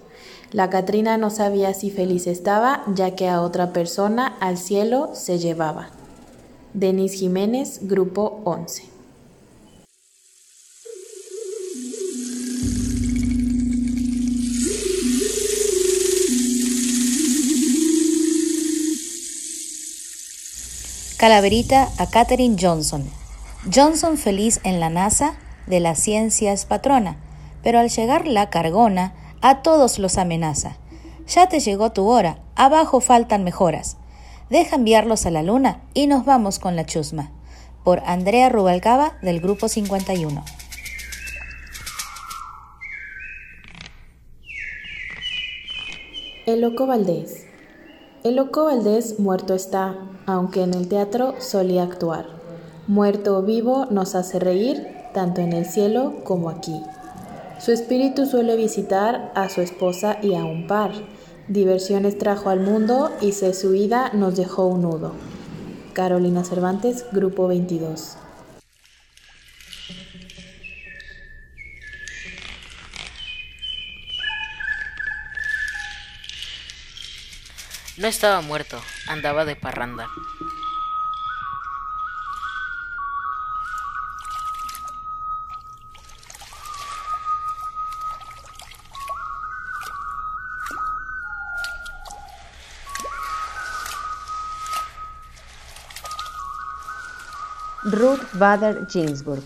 La 0.52 0.68
Catrina 0.68 1.16
no 1.16 1.30
sabía 1.30 1.72
si 1.72 1.90
feliz 1.90 2.26
estaba, 2.26 2.82
ya 2.94 3.14
que 3.14 3.30
a 3.30 3.40
otra 3.40 3.72
persona 3.72 4.36
al 4.40 4.58
cielo 4.58 5.08
se 5.14 5.38
llevaba. 5.38 5.88
Denis 6.74 7.14
Jiménez, 7.14 7.78
Grupo 7.80 8.42
11. 8.44 8.99
Calaverita 21.20 21.90
a 21.98 22.06
Katherine 22.06 22.56
Johnson. 22.58 23.04
Johnson 23.70 24.16
feliz 24.16 24.58
en 24.64 24.80
la 24.80 24.88
NASA, 24.88 25.34
de 25.66 25.78
la 25.78 25.94
ciencia 25.94 26.50
es 26.54 26.64
patrona, 26.64 27.18
pero 27.62 27.78
al 27.78 27.90
llegar 27.90 28.26
la 28.26 28.48
cargona, 28.48 29.12
a 29.42 29.60
todos 29.60 29.98
los 29.98 30.16
amenaza. 30.16 30.78
Ya 31.28 31.46
te 31.46 31.60
llegó 31.60 31.92
tu 31.92 32.08
hora, 32.08 32.38
abajo 32.56 33.02
faltan 33.02 33.44
mejoras. 33.44 33.98
Deja 34.48 34.76
enviarlos 34.76 35.26
a 35.26 35.30
la 35.30 35.42
luna 35.42 35.82
y 35.92 36.06
nos 36.06 36.24
vamos 36.24 36.58
con 36.58 36.74
la 36.74 36.86
chusma. 36.86 37.30
Por 37.84 38.00
Andrea 38.06 38.48
Rubalcaba 38.48 39.18
del 39.20 39.42
Grupo 39.42 39.68
51. 39.68 40.42
El 46.46 46.62
Loco 46.62 46.86
Valdés. 46.86 47.49
El 48.22 48.36
loco 48.36 48.66
Valdés 48.66 49.18
muerto 49.18 49.54
está, 49.54 49.96
aunque 50.26 50.62
en 50.62 50.74
el 50.74 50.88
teatro 50.88 51.36
solía 51.38 51.84
actuar. 51.84 52.26
Muerto 52.86 53.38
o 53.38 53.42
vivo 53.42 53.86
nos 53.88 54.14
hace 54.14 54.38
reír, 54.38 54.86
tanto 55.14 55.40
en 55.40 55.54
el 55.54 55.64
cielo 55.64 56.16
como 56.22 56.50
aquí. 56.50 56.82
Su 57.58 57.72
espíritu 57.72 58.26
suele 58.26 58.56
visitar 58.56 59.32
a 59.34 59.48
su 59.48 59.62
esposa 59.62 60.18
y 60.20 60.34
a 60.34 60.44
un 60.44 60.66
par. 60.66 60.90
Diversiones 61.48 62.18
trajo 62.18 62.50
al 62.50 62.60
mundo 62.60 63.10
y 63.22 63.32
se 63.32 63.54
su 63.54 63.74
ida 63.74 64.10
nos 64.12 64.36
dejó 64.36 64.66
un 64.66 64.82
nudo. 64.82 65.12
Carolina 65.94 66.44
Cervantes, 66.44 67.06
Grupo 67.12 67.48
22. 67.48 68.16
No 78.00 78.06
estaba 78.06 78.40
muerto, 78.40 78.80
andaba 79.08 79.44
de 79.44 79.56
parranda. 79.56 80.08
Ruth 97.82 98.20
Bader 98.32 98.86
Ginsburg, 98.86 99.42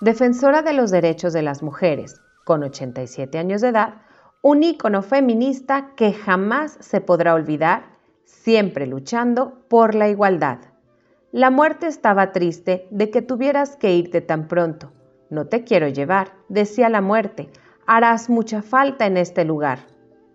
defensora 0.00 0.62
de 0.62 0.72
los 0.72 0.90
derechos 0.90 1.32
de 1.32 1.42
las 1.42 1.62
mujeres, 1.62 2.20
con 2.42 2.64
87 2.64 3.38
años 3.38 3.60
de 3.60 3.68
edad, 3.68 4.02
un 4.48 4.62
ícono 4.62 5.02
feminista 5.02 5.88
que 5.96 6.12
jamás 6.12 6.78
se 6.78 7.00
podrá 7.00 7.34
olvidar, 7.34 7.86
siempre 8.24 8.86
luchando 8.86 9.58
por 9.66 9.96
la 9.96 10.08
igualdad. 10.08 10.58
La 11.32 11.50
muerte 11.50 11.88
estaba 11.88 12.30
triste 12.30 12.86
de 12.92 13.10
que 13.10 13.22
tuvieras 13.22 13.74
que 13.74 13.96
irte 13.96 14.20
tan 14.20 14.46
pronto. 14.46 14.92
No 15.30 15.46
te 15.48 15.64
quiero 15.64 15.88
llevar, 15.88 16.28
decía 16.48 16.88
la 16.88 17.00
muerte, 17.00 17.50
harás 17.88 18.30
mucha 18.30 18.62
falta 18.62 19.06
en 19.06 19.16
este 19.16 19.44
lugar. 19.44 19.80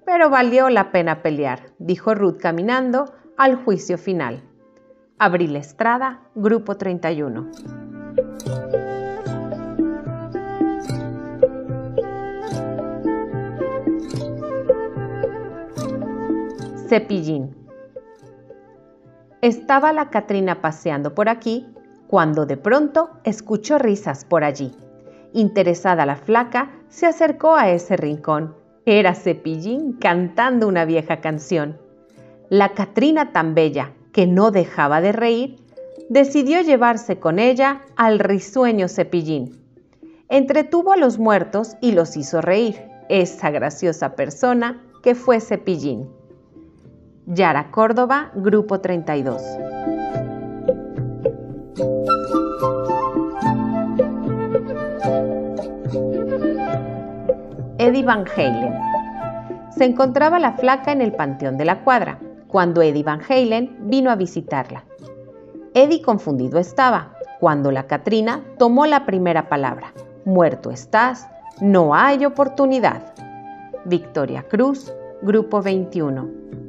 Pero 0.06 0.30
valió 0.30 0.70
la 0.70 0.91
pena 0.91 1.22
pelear, 1.22 1.72
dijo 1.80 2.13
Ruth 2.13 2.38
caminando 2.38 3.13
al 3.38 3.56
juicio 3.56 3.98
final. 3.98 4.44
Abril 5.20 5.56
Estrada, 5.56 6.20
Grupo 6.36 6.75
31. 6.75 7.50
Cepillín. 16.91 17.55
Estaba 19.41 19.93
la 19.93 20.10
Catrina 20.10 20.60
paseando 20.60 21.15
por 21.15 21.29
aquí 21.29 21.65
cuando 22.07 22.45
de 22.45 22.57
pronto 22.57 23.12
escuchó 23.24 23.77
risas 23.77 24.25
por 24.25 24.43
allí. 24.43 24.74
Interesada 25.31 26.05
la 26.05 26.17
flaca, 26.17 26.69
se 26.89 27.05
acercó 27.05 27.55
a 27.55 27.69
ese 27.69 27.95
rincón. 27.95 28.57
Era 28.86 29.15
Cepillín 29.15 29.93
cantando 29.93 30.67
una 30.67 30.83
vieja 30.83 31.21
canción. 31.21 31.79
La 32.50 32.74
Catrina 32.74 33.31
tan 33.31 33.55
bella, 33.55 33.93
que 34.12 34.27
no 34.27 34.51
dejaba 34.51 35.00
de 35.00 35.13
reír, 35.13 35.55
decidió 36.10 36.60
llevarse 36.60 37.19
con 37.19 37.39
ella 37.39 37.83
al 37.95 38.19
risueño 38.19 38.89
Cepillín. 38.89 39.63
Entretuvo 40.27 40.91
a 40.91 40.98
los 40.98 41.19
muertos 41.19 41.77
y 41.79 41.93
los 41.93 42.17
hizo 42.17 42.41
reír, 42.41 42.81
esa 43.07 43.50
graciosa 43.50 44.17
persona 44.17 44.83
que 45.01 45.15
fue 45.15 45.39
Cepillín. 45.39 46.19
Yara 47.28 47.70
Córdoba, 47.70 48.32
Grupo 48.34 48.82
32. 48.82 49.42
Eddie 57.78 58.04
Van 58.04 58.25
Halen. 58.36 58.74
Se 59.70 59.86
encontraba 59.86 60.40
la 60.40 60.54
flaca 60.54 60.92
en 60.92 61.01
el 61.01 61.13
panteón 61.13 61.58
de 61.58 61.66
la 61.66 61.84
cuadra, 61.84 62.20
cuando 62.48 62.82
Eddie 62.82 63.04
Van 63.04 63.22
Halen 63.28 63.78
vino 63.82 64.10
a 64.10 64.16
visitarla. 64.16 64.84
Eddie 65.75 66.01
confundido 66.01 66.60
estaba, 66.60 67.13
cuando 67.40 67.72
la 67.72 67.88
Catrina 67.88 68.42
tomó 68.58 68.88
la 68.88 69.06
primera 69.06 69.48
palabra. 69.48 69.94
Muerto 70.25 70.72
estás, 70.72 71.28
no 71.62 71.94
hay 71.96 72.25
oportunidad. 72.25 73.13
Victoria 73.86 74.44
Cruz, 74.44 74.92
Grupo 75.22 75.62
21. 75.62 76.61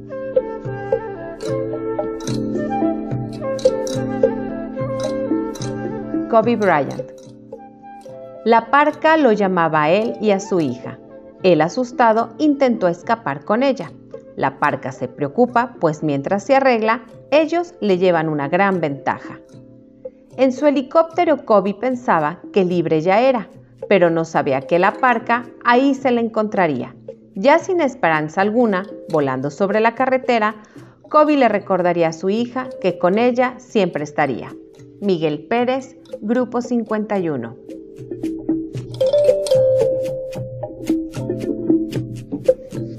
Kobe 6.32 6.56
Bryant. 6.56 7.12
La 8.46 8.70
parca 8.70 9.18
lo 9.18 9.32
llamaba 9.32 9.82
a 9.82 9.90
él 9.90 10.16
y 10.18 10.30
a 10.30 10.40
su 10.40 10.60
hija. 10.60 10.98
Él, 11.42 11.60
asustado, 11.60 12.30
intentó 12.38 12.88
escapar 12.88 13.44
con 13.44 13.62
ella. 13.62 13.92
La 14.34 14.58
parca 14.58 14.92
se 14.92 15.08
preocupa, 15.08 15.74
pues 15.78 16.02
mientras 16.02 16.42
se 16.42 16.56
arregla, 16.56 17.02
ellos 17.30 17.74
le 17.82 17.98
llevan 17.98 18.30
una 18.30 18.48
gran 18.48 18.80
ventaja. 18.80 19.40
En 20.38 20.52
su 20.52 20.66
helicóptero, 20.66 21.44
Kobe 21.44 21.74
pensaba 21.74 22.40
que 22.50 22.64
libre 22.64 23.02
ya 23.02 23.20
era, 23.20 23.50
pero 23.86 24.08
no 24.08 24.24
sabía 24.24 24.62
que 24.62 24.78
la 24.78 24.94
parca 24.94 25.44
ahí 25.66 25.94
se 25.94 26.12
la 26.12 26.22
encontraría. 26.22 26.96
Ya 27.34 27.58
sin 27.58 27.82
esperanza 27.82 28.40
alguna, 28.40 28.86
volando 29.10 29.50
sobre 29.50 29.80
la 29.80 29.94
carretera, 29.94 30.54
Kobe 31.10 31.36
le 31.36 31.50
recordaría 31.50 32.08
a 32.08 32.12
su 32.14 32.30
hija 32.30 32.70
que 32.80 32.96
con 32.96 33.18
ella 33.18 33.52
siempre 33.58 34.04
estaría. 34.04 34.54
Miguel 35.02 35.40
Pérez, 35.48 35.96
Grupo 36.20 36.60
51. 36.60 37.56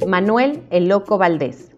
Manuel 0.05 0.63
el 0.69 0.89
Loco 0.89 1.17
Valdés. 1.17 1.71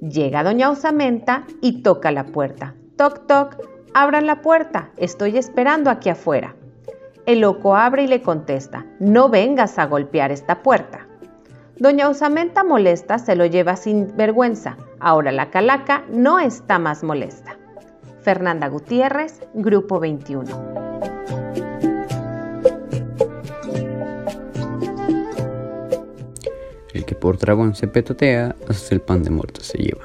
Llega 0.00 0.42
doña 0.42 0.70
Osamenta 0.70 1.44
y 1.60 1.82
toca 1.82 2.12
la 2.12 2.28
puerta. 2.28 2.74
Toc, 2.96 3.26
toc, 3.26 3.58
abran 3.92 4.24
la 4.24 4.40
puerta, 4.40 4.90
estoy 4.96 5.36
esperando 5.36 5.90
aquí 5.90 6.08
afuera. 6.08 6.56
El 7.26 7.40
loco 7.40 7.76
abre 7.76 8.04
y 8.04 8.06
le 8.06 8.22
contesta, 8.22 8.86
no 9.00 9.28
vengas 9.28 9.78
a 9.78 9.84
golpear 9.84 10.32
esta 10.32 10.62
puerta. 10.62 11.06
Doña 11.76 12.08
Osamenta 12.08 12.64
molesta 12.64 13.18
se 13.18 13.36
lo 13.36 13.44
lleva 13.44 13.76
sin 13.76 14.16
vergüenza. 14.16 14.78
Ahora 14.98 15.30
la 15.30 15.50
calaca 15.50 16.04
no 16.10 16.38
está 16.40 16.78
más 16.78 17.04
molesta. 17.04 17.59
Fernanda 18.22 18.68
Gutiérrez, 18.68 19.40
Grupo 19.54 19.98
21. 19.98 20.44
El 26.92 27.04
que 27.04 27.14
por 27.14 27.38
dragón 27.38 27.74
se 27.74 27.88
petotea, 27.88 28.54
hasta 28.68 28.94
el 28.94 29.00
pan 29.00 29.22
de 29.22 29.30
muerto 29.30 29.60
se 29.62 29.78
lleva. 29.78 30.04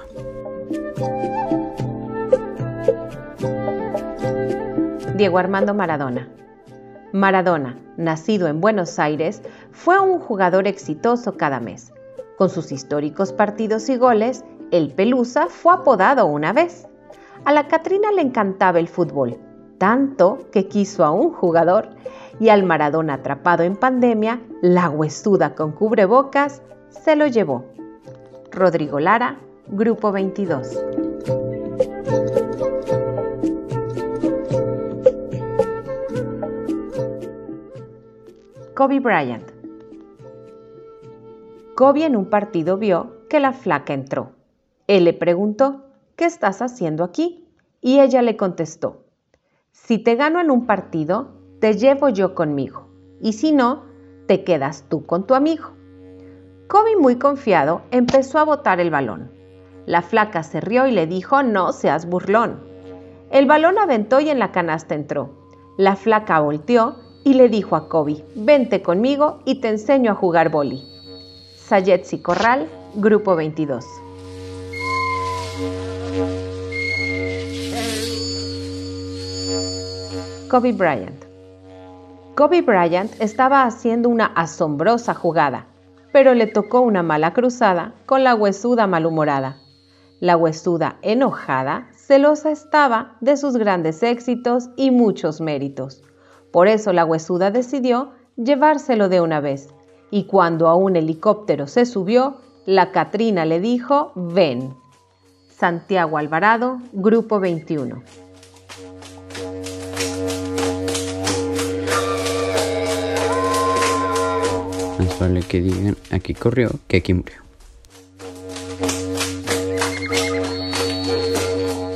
Diego 5.18 5.38
Armando 5.38 5.74
Maradona. 5.74 6.30
Maradona, 7.12 7.78
nacido 7.98 8.48
en 8.48 8.60
Buenos 8.60 9.00
Aires, 9.00 9.42
fue 9.72 10.00
un 10.00 10.20
jugador 10.20 10.68
exitoso 10.68 11.38
cada 11.38 11.60
mes. 11.60 11.94
Con 12.38 12.50
sus 12.50 12.72
históricos 12.72 13.32
partidos 13.32 13.88
y 13.90 13.98
goles, 13.98 14.44
el 14.72 14.92
Pelusa 14.92 15.48
fue 15.48 15.74
apodado 15.74 16.26
una 16.26 16.52
vez. 16.52 16.88
A 17.46 17.54
la 17.54 17.68
Catrina 17.68 18.12
le 18.12 18.24
encantaba 18.24 18.80
el 18.80 18.88
fútbol, 18.88 19.38
tanto 19.78 20.40
que 20.52 20.68
quiso 20.68 21.06
a 21.06 21.12
un 21.12 21.32
jugador 21.32 21.90
y 22.40 22.50
al 22.50 22.64
Maradona 22.64 23.14
atrapado 23.14 23.62
en 23.62 23.76
pandemia, 23.76 24.42
la 24.64 24.90
huesuda 24.90 25.54
con 25.54 25.72
cubrebocas 25.72 26.64
se 26.90 27.16
lo 27.16 27.28
llevó. 27.28 27.66
Rodrigo 28.52 29.00
Lara, 29.00 29.38
Grupo 29.68 30.12
22. 30.12 30.84
Kobe 38.74 39.00
Bryant. 39.00 39.52
Kobe 41.76 42.06
en 42.06 42.16
un 42.16 42.26
partido 42.26 42.78
vio 42.78 43.28
que 43.30 43.40
la 43.40 43.54
flaca 43.54 43.94
entró. 43.94 44.32
Él 44.88 45.04
le 45.04 45.14
preguntó, 45.14 45.85
¿qué 46.16 46.26
estás 46.26 46.62
haciendo 46.62 47.04
aquí? 47.04 47.48
Y 47.82 48.00
ella 48.00 48.22
le 48.22 48.38
contestó, 48.38 49.04
si 49.72 50.00
te 50.00 50.16
gano 50.16 50.40
en 50.40 50.50
un 50.50 50.66
partido, 50.66 51.34
te 51.60 51.74
llevo 51.78 52.10
yo 52.10 52.34
conmigo, 52.34 52.88
y 53.22 53.34
si 53.34 53.52
no, 53.52 53.84
te 54.28 54.44
quedas 54.44 54.86
tú 54.90 55.06
con 55.06 55.28
tu 55.28 55.36
amigo. 55.36 55.72
Kobe, 56.68 56.96
muy 56.98 57.18
confiado, 57.18 57.82
empezó 57.92 58.40
a 58.40 58.46
botar 58.46 58.80
el 58.80 58.90
balón. 58.90 59.32
La 59.86 60.02
flaca 60.02 60.42
se 60.42 60.62
rió 60.62 60.88
y 60.88 60.92
le 60.92 61.06
dijo, 61.06 61.44
no 61.44 61.72
seas 61.74 62.08
burlón. 62.08 62.60
El 63.30 63.46
balón 63.46 63.78
aventó 63.78 64.20
y 64.20 64.30
en 64.30 64.40
la 64.40 64.52
canasta 64.52 64.96
entró. 64.96 65.30
La 65.78 65.96
flaca 65.96 66.40
volteó 66.40 66.96
y 67.24 67.36
le 67.36 67.50
dijo 67.50 67.76
a 67.76 67.88
Kobe, 67.88 68.26
vente 68.36 68.82
conmigo 68.82 69.40
y 69.46 69.56
te 69.62 69.70
enseño 69.70 70.12
a 70.12 70.16
jugar 70.16 70.50
boli. 70.50 70.84
Sayetsi 71.58 72.20
Corral, 72.22 72.68
Grupo 72.96 73.36
22. 73.36 74.05
Kobe 80.56 80.72
Bryant. 80.72 81.26
Kobe 82.34 82.62
Bryant 82.62 83.12
estaba 83.20 83.64
haciendo 83.64 84.08
una 84.08 84.28
asombrosa 84.28 85.14
jugada 85.14 85.66
pero 86.14 86.34
le 86.34 86.48
tocó 86.48 86.80
una 86.80 87.04
mala 87.04 87.34
cruzada 87.34 87.94
con 88.06 88.24
la 88.24 88.36
huesuda 88.36 88.88
malhumorada. 88.88 89.58
La 90.22 90.38
huesuda 90.38 90.96
enojada, 91.02 91.90
celosa 91.94 92.52
estaba 92.52 93.18
de 93.20 93.36
sus 93.36 93.58
grandes 93.58 94.02
éxitos 94.02 94.70
y 94.78 94.92
muchos 94.92 95.42
méritos. 95.42 96.02
Por 96.54 96.70
eso 96.70 96.94
la 96.94 97.04
huesuda 97.04 97.52
decidió 97.52 98.12
llevárselo 98.38 99.10
de 99.10 99.20
una 99.20 99.42
vez, 99.42 99.68
y 100.10 100.24
cuando 100.24 100.70
a 100.70 100.76
un 100.76 100.96
helicóptero 100.96 101.68
se 101.68 101.86
subió, 101.86 102.38
la 102.66 102.94
Catrina 102.94 103.44
le 103.44 103.60
dijo, 103.60 104.14
ven. 104.16 104.74
Santiago 105.50 106.18
Alvarado, 106.18 106.80
Grupo 106.94 107.42
21. 107.42 108.25
Más 114.98 115.20
vale 115.20 115.42
que 115.42 115.62
digan 115.62 115.98
aquí 116.12 116.34
corrió 116.34 116.70
que 116.88 116.98
aquí 116.98 117.14
murió. 117.14 117.36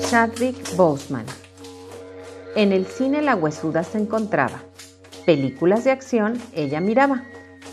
Chadwick 0.10 0.76
Boseman. 0.76 1.26
En 2.56 2.72
el 2.72 2.88
cine 2.88 3.22
la 3.22 3.36
huesuda 3.36 3.84
se 3.84 4.00
encontraba. 4.00 4.64
Películas 5.26 5.84
de 5.84 5.92
acción 5.92 6.42
ella 6.54 6.82
miraba. 6.82 7.24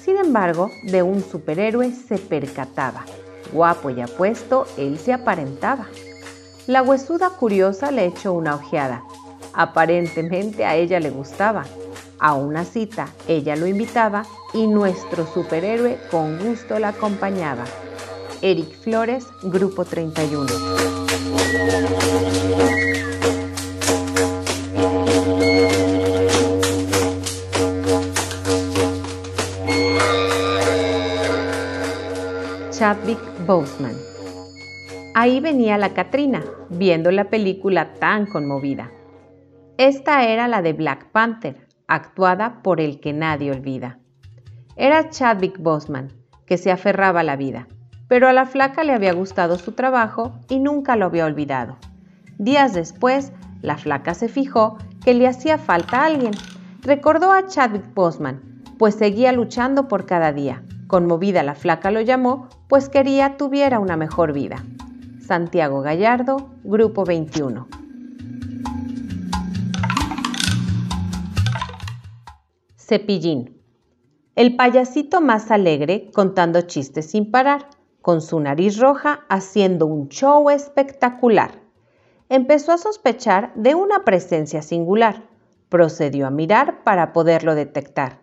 Sin 0.05 0.19
embargo, 0.19 0.71
de 0.85 1.03
un 1.03 1.25
superhéroe 1.25 1.91
se 1.91 2.19
percataba. 2.19 3.05
Guapo 3.53 3.91
y 3.91 4.01
apuesto, 4.01 4.67
él 4.77 4.99
se 4.99 5.12
aparentaba. 5.12 5.87
La 6.67 6.83
huesuda 6.83 7.31
curiosa 7.31 7.91
le 7.91 8.07
echó 8.07 8.33
una 8.33 8.55
ojeada. 8.55 9.03
Aparentemente 9.55 10.65
a 10.65 10.77
ella 10.77 11.01
le 11.01 11.11
gustaba. 11.11 11.65
A 12.19 12.35
una 12.35 12.65
cita 12.65 13.09
ella 13.29 13.57
lo 13.57 13.67
invitaba 13.67 14.25
y 14.55 14.67
nuestro 14.67 15.27
superhéroe 15.27 15.99
con 16.11 16.39
gusto 16.39 16.79
la 16.79 16.89
acompañaba. 16.89 17.65
Eric 18.41 18.75
Flores, 18.81 19.27
Grupo 19.43 19.85
31. 19.85 20.47
Chadwick 32.71 33.19
Boseman. 33.47 33.97
Ahí 35.15 35.41
venía 35.41 35.79
la 35.79 35.95
Katrina, 35.95 36.45
viendo 36.69 37.11
la 37.11 37.31
película 37.31 37.95
tan 37.95 38.27
conmovida. 38.27 38.91
Esta 39.79 40.25
era 40.25 40.47
la 40.47 40.63
de 40.63 40.73
Black 40.73 41.11
Panther, 41.11 41.66
actuada 41.88 42.62
por 42.62 42.81
el 42.81 43.01
que 43.01 43.12
nadie 43.12 43.51
olvida. 43.51 43.99
Era 44.77 45.11
Chadwick 45.11 45.59
Boseman, 45.59 46.12
que 46.46 46.59
se 46.59 46.70
aferraba 46.70 47.20
a 47.20 47.25
la 47.25 47.37
vida, 47.37 47.66
pero 48.09 48.29
a 48.29 48.33
la 48.33 48.46
flaca 48.46 48.85
le 48.85 48.92
había 48.92 49.12
gustado 49.12 49.59
su 49.59 49.72
trabajo 49.72 50.38
y 50.49 50.59
nunca 50.59 50.96
lo 50.96 51.07
había 51.07 51.27
olvidado. 51.27 51.77
Días 52.38 52.75
después, 52.75 53.33
la 53.62 53.77
flaca 53.77 54.14
se 54.14 54.29
fijó 54.29 54.79
que 55.05 55.14
le 55.14 55.27
hacía 55.27 55.59
falta 55.59 56.03
a 56.03 56.07
alguien. 56.07 56.33
Recordó 56.83 57.33
a 57.33 57.46
Chadwick 57.46 57.94
Boseman, 57.94 58.62
pues 58.79 58.94
seguía 58.94 59.33
luchando 59.33 59.88
por 59.88 60.07
cada 60.07 60.33
día. 60.33 60.62
Conmovida 60.87 61.42
la 61.42 61.55
flaca 61.55 61.90
lo 61.90 62.01
llamó, 62.01 62.49
pues 62.68 62.88
quería 62.88 63.37
tuviera 63.37 63.81
una 63.81 63.96
mejor 63.96 64.33
vida. 64.33 64.64
Santiago 65.20 65.81
Gallardo, 65.81 66.51
Grupo 66.62 67.05
21. 67.05 67.86
Cepillín. 72.87 73.61
El 74.37 74.55
payasito 74.55 75.20
más 75.20 75.51
alegre 75.51 76.09
contando 76.14 76.61
chistes 76.61 77.11
sin 77.11 77.33
parar, 77.33 77.66
con 78.01 78.20
su 78.20 78.38
nariz 78.38 78.79
roja 78.79 79.25
haciendo 79.29 79.87
un 79.87 80.09
show 80.09 80.51
espectacular. 80.51 81.62
Empezó 82.29 82.70
a 82.70 82.79
sospechar 82.79 83.53
de 83.57 83.75
una 83.75 84.05
presencia 84.05 84.62
singular. 84.62 85.25
Procedió 85.68 86.29
a 86.29 86.31
mirar 86.31 86.85
para 86.85 87.12
poderlo 87.12 87.57
detectar. 87.57 88.20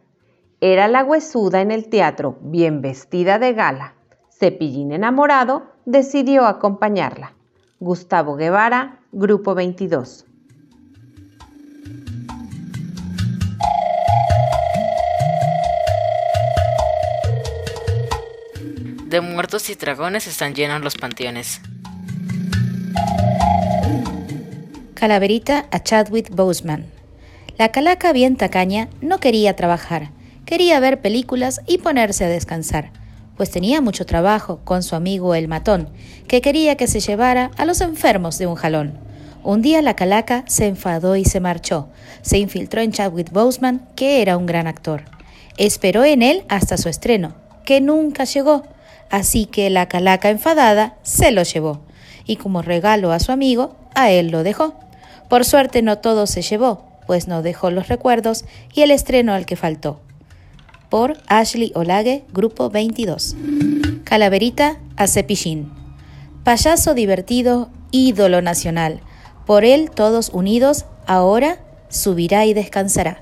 Era 0.62 0.88
la 0.88 1.04
huesuda 1.04 1.60
en 1.60 1.72
el 1.72 1.90
teatro, 1.90 2.38
bien 2.40 2.82
vestida 2.82 3.40
de 3.40 3.52
gala. 3.52 3.96
Cepillín 4.30 4.94
enamorado 4.94 5.64
decidió 5.84 6.46
acompañarla. 6.46 7.34
Gustavo 7.82 8.38
Guevara, 8.38 9.02
Grupo 9.12 9.56
22. 9.56 10.26
De 19.14 19.22
muertos 19.22 19.70
y 19.70 19.76
dragones 19.76 20.26
están 20.26 20.56
llenos 20.56 20.82
los 20.82 20.96
panteones. 20.96 21.62
Calaverita 24.96 25.68
a 25.70 25.84
Chadwick 25.84 26.32
Boseman. 26.32 26.88
La 27.60 27.72
calaca 27.72 28.12
bien 28.12 28.38
tacaña 28.38 28.90
no 29.02 29.20
quería 29.20 29.56
trabajar, 29.56 30.10
quería 30.48 30.80
ver 30.80 31.00
películas 31.00 31.62
y 31.68 31.78
ponerse 31.78 32.26
a 32.26 32.28
descansar, 32.28 32.90
pues 33.38 33.52
tenía 33.52 33.82
mucho 33.82 34.08
trabajo 34.08 34.62
con 34.64 34.82
su 34.82 34.96
amigo 34.96 35.36
el 35.36 35.48
matón, 35.48 35.90
que 36.28 36.42
quería 36.42 36.76
que 36.76 36.88
se 36.88 37.00
llevara 37.00 37.52
a 37.56 37.66
los 37.66 37.82
enfermos 37.82 38.40
de 38.40 38.48
un 38.48 38.56
jalón. 38.56 38.98
Un 39.44 39.62
día 39.62 39.84
la 39.84 39.96
calaca 39.96 40.44
se 40.48 40.66
enfadó 40.66 41.16
y 41.18 41.26
se 41.26 41.40
marchó. 41.40 41.88
Se 42.24 42.40
infiltró 42.40 42.82
en 42.82 42.92
Chadwick 42.92 43.32
Boseman, 43.32 43.88
que 43.96 44.24
era 44.24 44.38
un 44.38 44.48
gran 44.48 44.66
actor. 44.66 45.04
Esperó 45.58 46.04
en 46.04 46.24
él 46.24 46.46
hasta 46.50 46.78
su 46.78 46.90
estreno, 46.90 47.36
que 47.64 47.80
nunca 47.80 48.24
llegó. 48.24 48.73
Así 49.14 49.46
que 49.46 49.70
la 49.70 49.88
calaca 49.88 50.32
enfadada 50.32 50.96
se 51.04 51.30
lo 51.30 51.44
llevó 51.44 51.82
y 52.26 52.38
como 52.38 52.64
regalo 52.64 53.12
a 53.12 53.20
su 53.20 53.32
amigo, 53.32 53.76
a 53.94 54.10
él 54.10 54.32
lo 54.32 54.42
dejó. 54.42 54.74
Por 55.30 55.46
suerte 55.46 55.84
no 55.84 56.00
todo 56.00 56.26
se 56.26 56.42
llevó, 56.42 56.84
pues 57.06 57.28
no 57.28 57.44
dejó 57.44 57.70
los 57.70 57.90
recuerdos 57.90 58.44
y 58.74 58.82
el 58.82 58.90
estreno 58.90 59.36
al 59.36 59.46
que 59.46 59.56
faltó. 59.56 60.00
Por 60.90 61.20
Ashley 61.28 61.72
Olage, 61.76 62.24
Grupo 62.34 62.72
22. 62.72 63.36
Calaverita 64.04 64.80
a 64.96 65.06
Cepillín. 65.06 65.72
Payaso 66.44 66.96
divertido, 66.96 67.70
ídolo 67.92 68.42
nacional. 68.42 69.02
Por 69.46 69.64
él 69.64 69.92
todos 69.92 70.30
unidos, 70.30 70.86
ahora 71.06 71.60
subirá 71.88 72.48
y 72.48 72.56
descansará. 72.56 73.22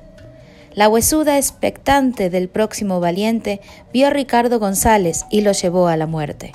La 0.74 0.88
huesuda 0.88 1.38
expectante 1.38 2.30
del 2.30 2.48
próximo 2.48 3.02
valiente 3.02 3.60
vio 3.92 4.08
a 4.08 4.10
Ricardo 4.10 4.58
González 4.58 5.26
y 5.30 5.42
lo 5.42 5.52
llevó 5.52 5.88
a 5.88 5.98
la 5.98 6.08
muerte. 6.08 6.54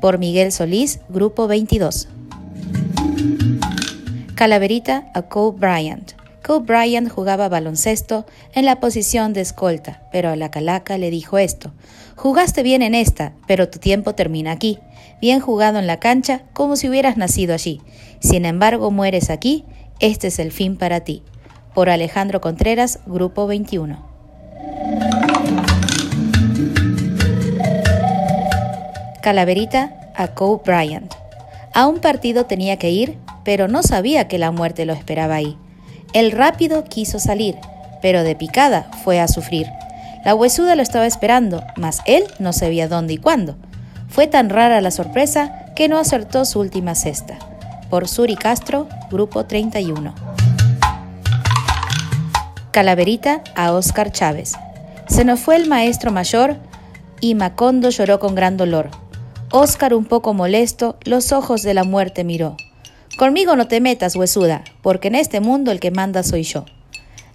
Por 0.00 0.18
Miguel 0.18 0.52
Solís, 0.52 1.00
Grupo 1.08 1.48
22. 1.48 2.08
Calaverita 4.36 5.10
a 5.12 5.22
Cole 5.22 5.58
Bryant. 5.58 6.12
Cole 6.46 6.64
Bryant 6.64 7.08
jugaba 7.10 7.48
baloncesto 7.48 8.26
en 8.54 8.64
la 8.64 8.78
posición 8.78 9.32
de 9.32 9.40
escolta, 9.40 10.02
pero 10.12 10.28
a 10.30 10.36
la 10.36 10.52
calaca 10.52 10.96
le 10.96 11.10
dijo 11.10 11.36
esto. 11.36 11.72
Jugaste 12.14 12.62
bien 12.62 12.80
en 12.80 12.94
esta, 12.94 13.32
pero 13.48 13.68
tu 13.68 13.80
tiempo 13.80 14.14
termina 14.14 14.52
aquí. 14.52 14.78
Bien 15.20 15.40
jugado 15.40 15.80
en 15.80 15.88
la 15.88 15.98
cancha, 15.98 16.42
como 16.52 16.76
si 16.76 16.88
hubieras 16.88 17.16
nacido 17.16 17.54
allí. 17.54 17.80
Sin 18.20 18.44
embargo, 18.44 18.92
mueres 18.92 19.30
aquí, 19.30 19.64
este 19.98 20.28
es 20.28 20.38
el 20.38 20.52
fin 20.52 20.76
para 20.76 21.00
ti 21.00 21.24
por 21.74 21.90
Alejandro 21.90 22.40
Contreras, 22.40 23.00
Grupo 23.06 23.46
21. 23.46 23.98
Calaverita 29.22 30.12
a 30.16 30.28
Cole 30.28 30.60
Bryant. 30.64 31.14
A 31.74 31.86
un 31.86 32.00
partido 32.00 32.44
tenía 32.46 32.76
que 32.76 32.90
ir, 32.90 33.18
pero 33.44 33.68
no 33.68 33.82
sabía 33.82 34.28
que 34.28 34.38
la 34.38 34.50
muerte 34.50 34.84
lo 34.84 34.92
esperaba 34.92 35.36
ahí. 35.36 35.56
El 36.12 36.32
rápido 36.32 36.84
quiso 36.84 37.18
salir, 37.18 37.56
pero 38.02 38.24
de 38.24 38.34
picada 38.34 38.90
fue 39.04 39.20
a 39.20 39.28
sufrir. 39.28 39.68
La 40.24 40.34
huesuda 40.34 40.76
lo 40.76 40.82
estaba 40.82 41.06
esperando, 41.06 41.62
mas 41.76 42.00
él 42.04 42.24
no 42.38 42.52
sabía 42.52 42.88
dónde 42.88 43.14
y 43.14 43.18
cuándo. 43.18 43.56
Fue 44.08 44.26
tan 44.26 44.50
rara 44.50 44.80
la 44.80 44.90
sorpresa 44.90 45.66
que 45.74 45.88
no 45.88 45.98
acertó 45.98 46.44
su 46.44 46.60
última 46.60 46.94
cesta. 46.94 47.38
Por 47.88 48.08
Suri 48.08 48.36
Castro, 48.36 48.88
Grupo 49.10 49.46
31. 49.46 50.31
Calaverita 52.72 53.42
a 53.54 53.74
Óscar 53.74 54.12
Chávez. 54.12 54.54
Se 55.06 55.26
nos 55.26 55.40
fue 55.40 55.56
el 55.56 55.68
maestro 55.68 56.10
mayor 56.10 56.56
y 57.20 57.34
Macondo 57.34 57.90
lloró 57.90 58.18
con 58.18 58.34
gran 58.34 58.56
dolor. 58.56 58.88
Óscar, 59.50 59.92
un 59.92 60.06
poco 60.06 60.32
molesto, 60.32 60.96
los 61.04 61.32
ojos 61.32 61.62
de 61.62 61.74
la 61.74 61.84
muerte 61.84 62.24
miró. 62.24 62.56
Conmigo 63.18 63.56
no 63.56 63.68
te 63.68 63.82
metas, 63.82 64.16
huesuda, 64.16 64.64
porque 64.80 65.08
en 65.08 65.16
este 65.16 65.40
mundo 65.40 65.70
el 65.70 65.80
que 65.80 65.90
manda 65.90 66.22
soy 66.22 66.44
yo. 66.44 66.64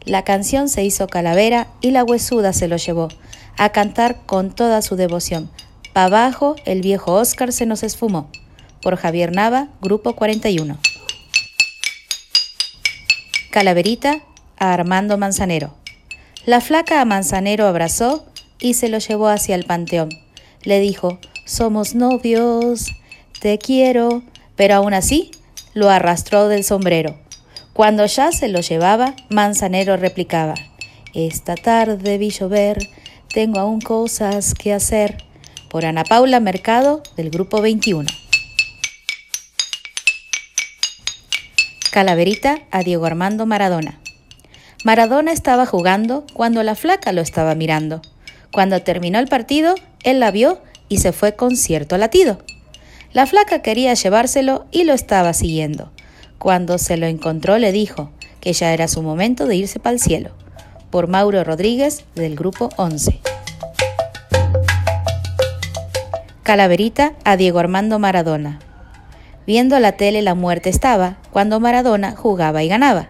La 0.06 0.24
canción 0.24 0.70
se 0.70 0.84
hizo 0.84 1.06
calavera 1.06 1.68
y 1.82 1.92
la 1.92 2.04
huesuda 2.04 2.52
se 2.52 2.68
lo 2.68 2.78
llevó, 2.78 3.10
a 3.58 3.70
cantar 3.70 4.26
con 4.26 4.50
toda 4.50 4.82
su 4.82 4.96
devoción. 4.96 5.52
Pa' 5.94 6.06
abajo, 6.06 6.56
el 6.66 6.82
viejo 6.82 7.14
Óscar 7.14 7.54
se 7.54 7.68
nos 7.68 7.84
esfumó. 7.84 8.32
Por 8.82 8.96
Javier 8.96 9.36
Nava, 9.36 9.68
Grupo 9.82 10.16
41. 10.16 10.80
Calaverita 13.52 14.24
a 14.58 14.74
Armando 14.74 15.18
Manzanero. 15.18 15.74
La 16.46 16.62
flaca 16.62 17.02
a 17.02 17.06
Manzanero 17.06 17.68
abrazó 17.68 18.26
y 18.60 18.74
se 18.74 18.90
lo 18.90 19.00
llevó 19.00 19.28
hacia 19.28 19.56
el 19.56 19.66
panteón. 19.66 20.10
Le 20.64 20.80
dijo, 20.80 21.20
somos 21.46 21.96
novios, 21.96 22.86
te 23.42 23.58
quiero, 23.58 24.24
pero 24.56 24.76
aún 24.76 24.94
así 24.94 25.32
lo 25.74 25.90
arrastró 25.90 26.48
del 26.48 26.64
sombrero. 26.64 27.18
Cuando 27.74 28.06
ya 28.06 28.32
se 28.32 28.48
lo 28.48 28.62
llevaba, 28.62 29.16
Manzanero 29.30 29.98
replicaba, 29.98 30.56
esta 31.14 31.56
tarde 31.56 32.18
vi 32.18 32.32
llover, 32.32 32.78
tengo 33.34 33.60
aún 33.60 33.82
cosas 33.82 34.54
que 34.54 34.74
hacer. 34.74 35.24
Por 35.70 35.86
Ana 35.86 36.04
Paula 36.04 36.40
Mercado, 36.40 37.04
del 37.18 37.30
Grupo 37.30 37.62
21. 37.62 38.10
Calaverita 41.92 42.60
a 42.72 42.84
Diego 42.84 43.06
Armando 43.06 43.46
Maradona. 43.46 44.00
Maradona 44.84 45.32
estaba 45.32 45.66
jugando 45.66 46.26
cuando 46.34 46.62
la 46.62 46.76
flaca 46.76 47.12
lo 47.12 47.22
estaba 47.22 47.56
mirando. 47.56 48.02
Cuando 48.52 48.82
terminó 48.82 49.18
el 49.20 49.28
partido, 49.28 49.76
él 50.04 50.20
la 50.20 50.30
vio 50.32 50.60
y 50.88 50.98
se 51.00 51.12
fue 51.12 51.36
con 51.36 51.56
cierto 51.56 51.98
latido. 51.98 52.40
La 53.12 53.26
flaca 53.26 53.62
quería 53.62 53.94
llevárselo 53.96 54.66
y 54.72 54.84
lo 54.84 54.94
estaba 54.94 55.34
siguiendo. 55.34 55.92
Cuando 56.38 56.78
se 56.78 56.98
lo 56.98 57.08
encontró 57.08 57.58
le 57.58 57.72
dijo 57.72 58.12
que 58.40 58.54
ya 58.54 58.72
era 58.72 58.88
su 58.88 59.02
momento 59.02 59.48
de 59.48 59.56
irse 59.56 59.80
para 59.80 59.96
el 59.96 60.00
cielo. 60.00 60.30
Por 60.92 61.08
Mauro 61.08 61.44
Rodríguez 61.44 62.06
del 62.14 62.36
grupo 62.36 62.70
11. 62.78 63.20
Calaverita 66.44 67.14
a 67.26 67.36
Diego 67.36 67.60
Armando 67.60 67.98
Maradona. 67.98 68.60
Viendo 69.48 69.80
la 69.80 69.94
tele 69.94 70.22
la 70.22 70.36
muerte 70.36 70.70
estaba 70.70 71.18
cuando 71.32 71.60
Maradona 71.60 72.16
jugaba 72.16 72.64
y 72.64 72.68
ganaba. 72.68 73.10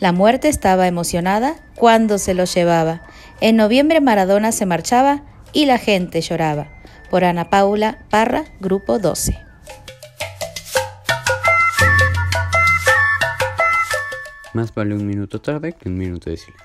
La 0.00 0.12
muerte 0.12 0.48
estaba 0.48 0.86
emocionada 0.86 1.56
cuando 1.76 2.18
se 2.18 2.34
lo 2.34 2.44
llevaba. 2.44 3.02
En 3.40 3.56
noviembre 3.56 4.00
Maradona 4.00 4.52
se 4.52 4.66
marchaba 4.66 5.22
y 5.52 5.66
la 5.66 5.78
gente 5.78 6.20
lloraba. 6.20 6.68
Por 7.10 7.24
Ana 7.24 7.48
Paula 7.48 7.98
Parra, 8.10 8.44
Grupo 8.60 8.98
12. 8.98 9.38
Más 14.52 14.74
vale 14.74 14.94
un 14.94 15.06
minuto 15.06 15.40
tarde 15.40 15.72
que 15.72 15.88
un 15.88 15.96
minuto 15.96 16.30
de 16.30 16.36
silencio. 16.36 16.63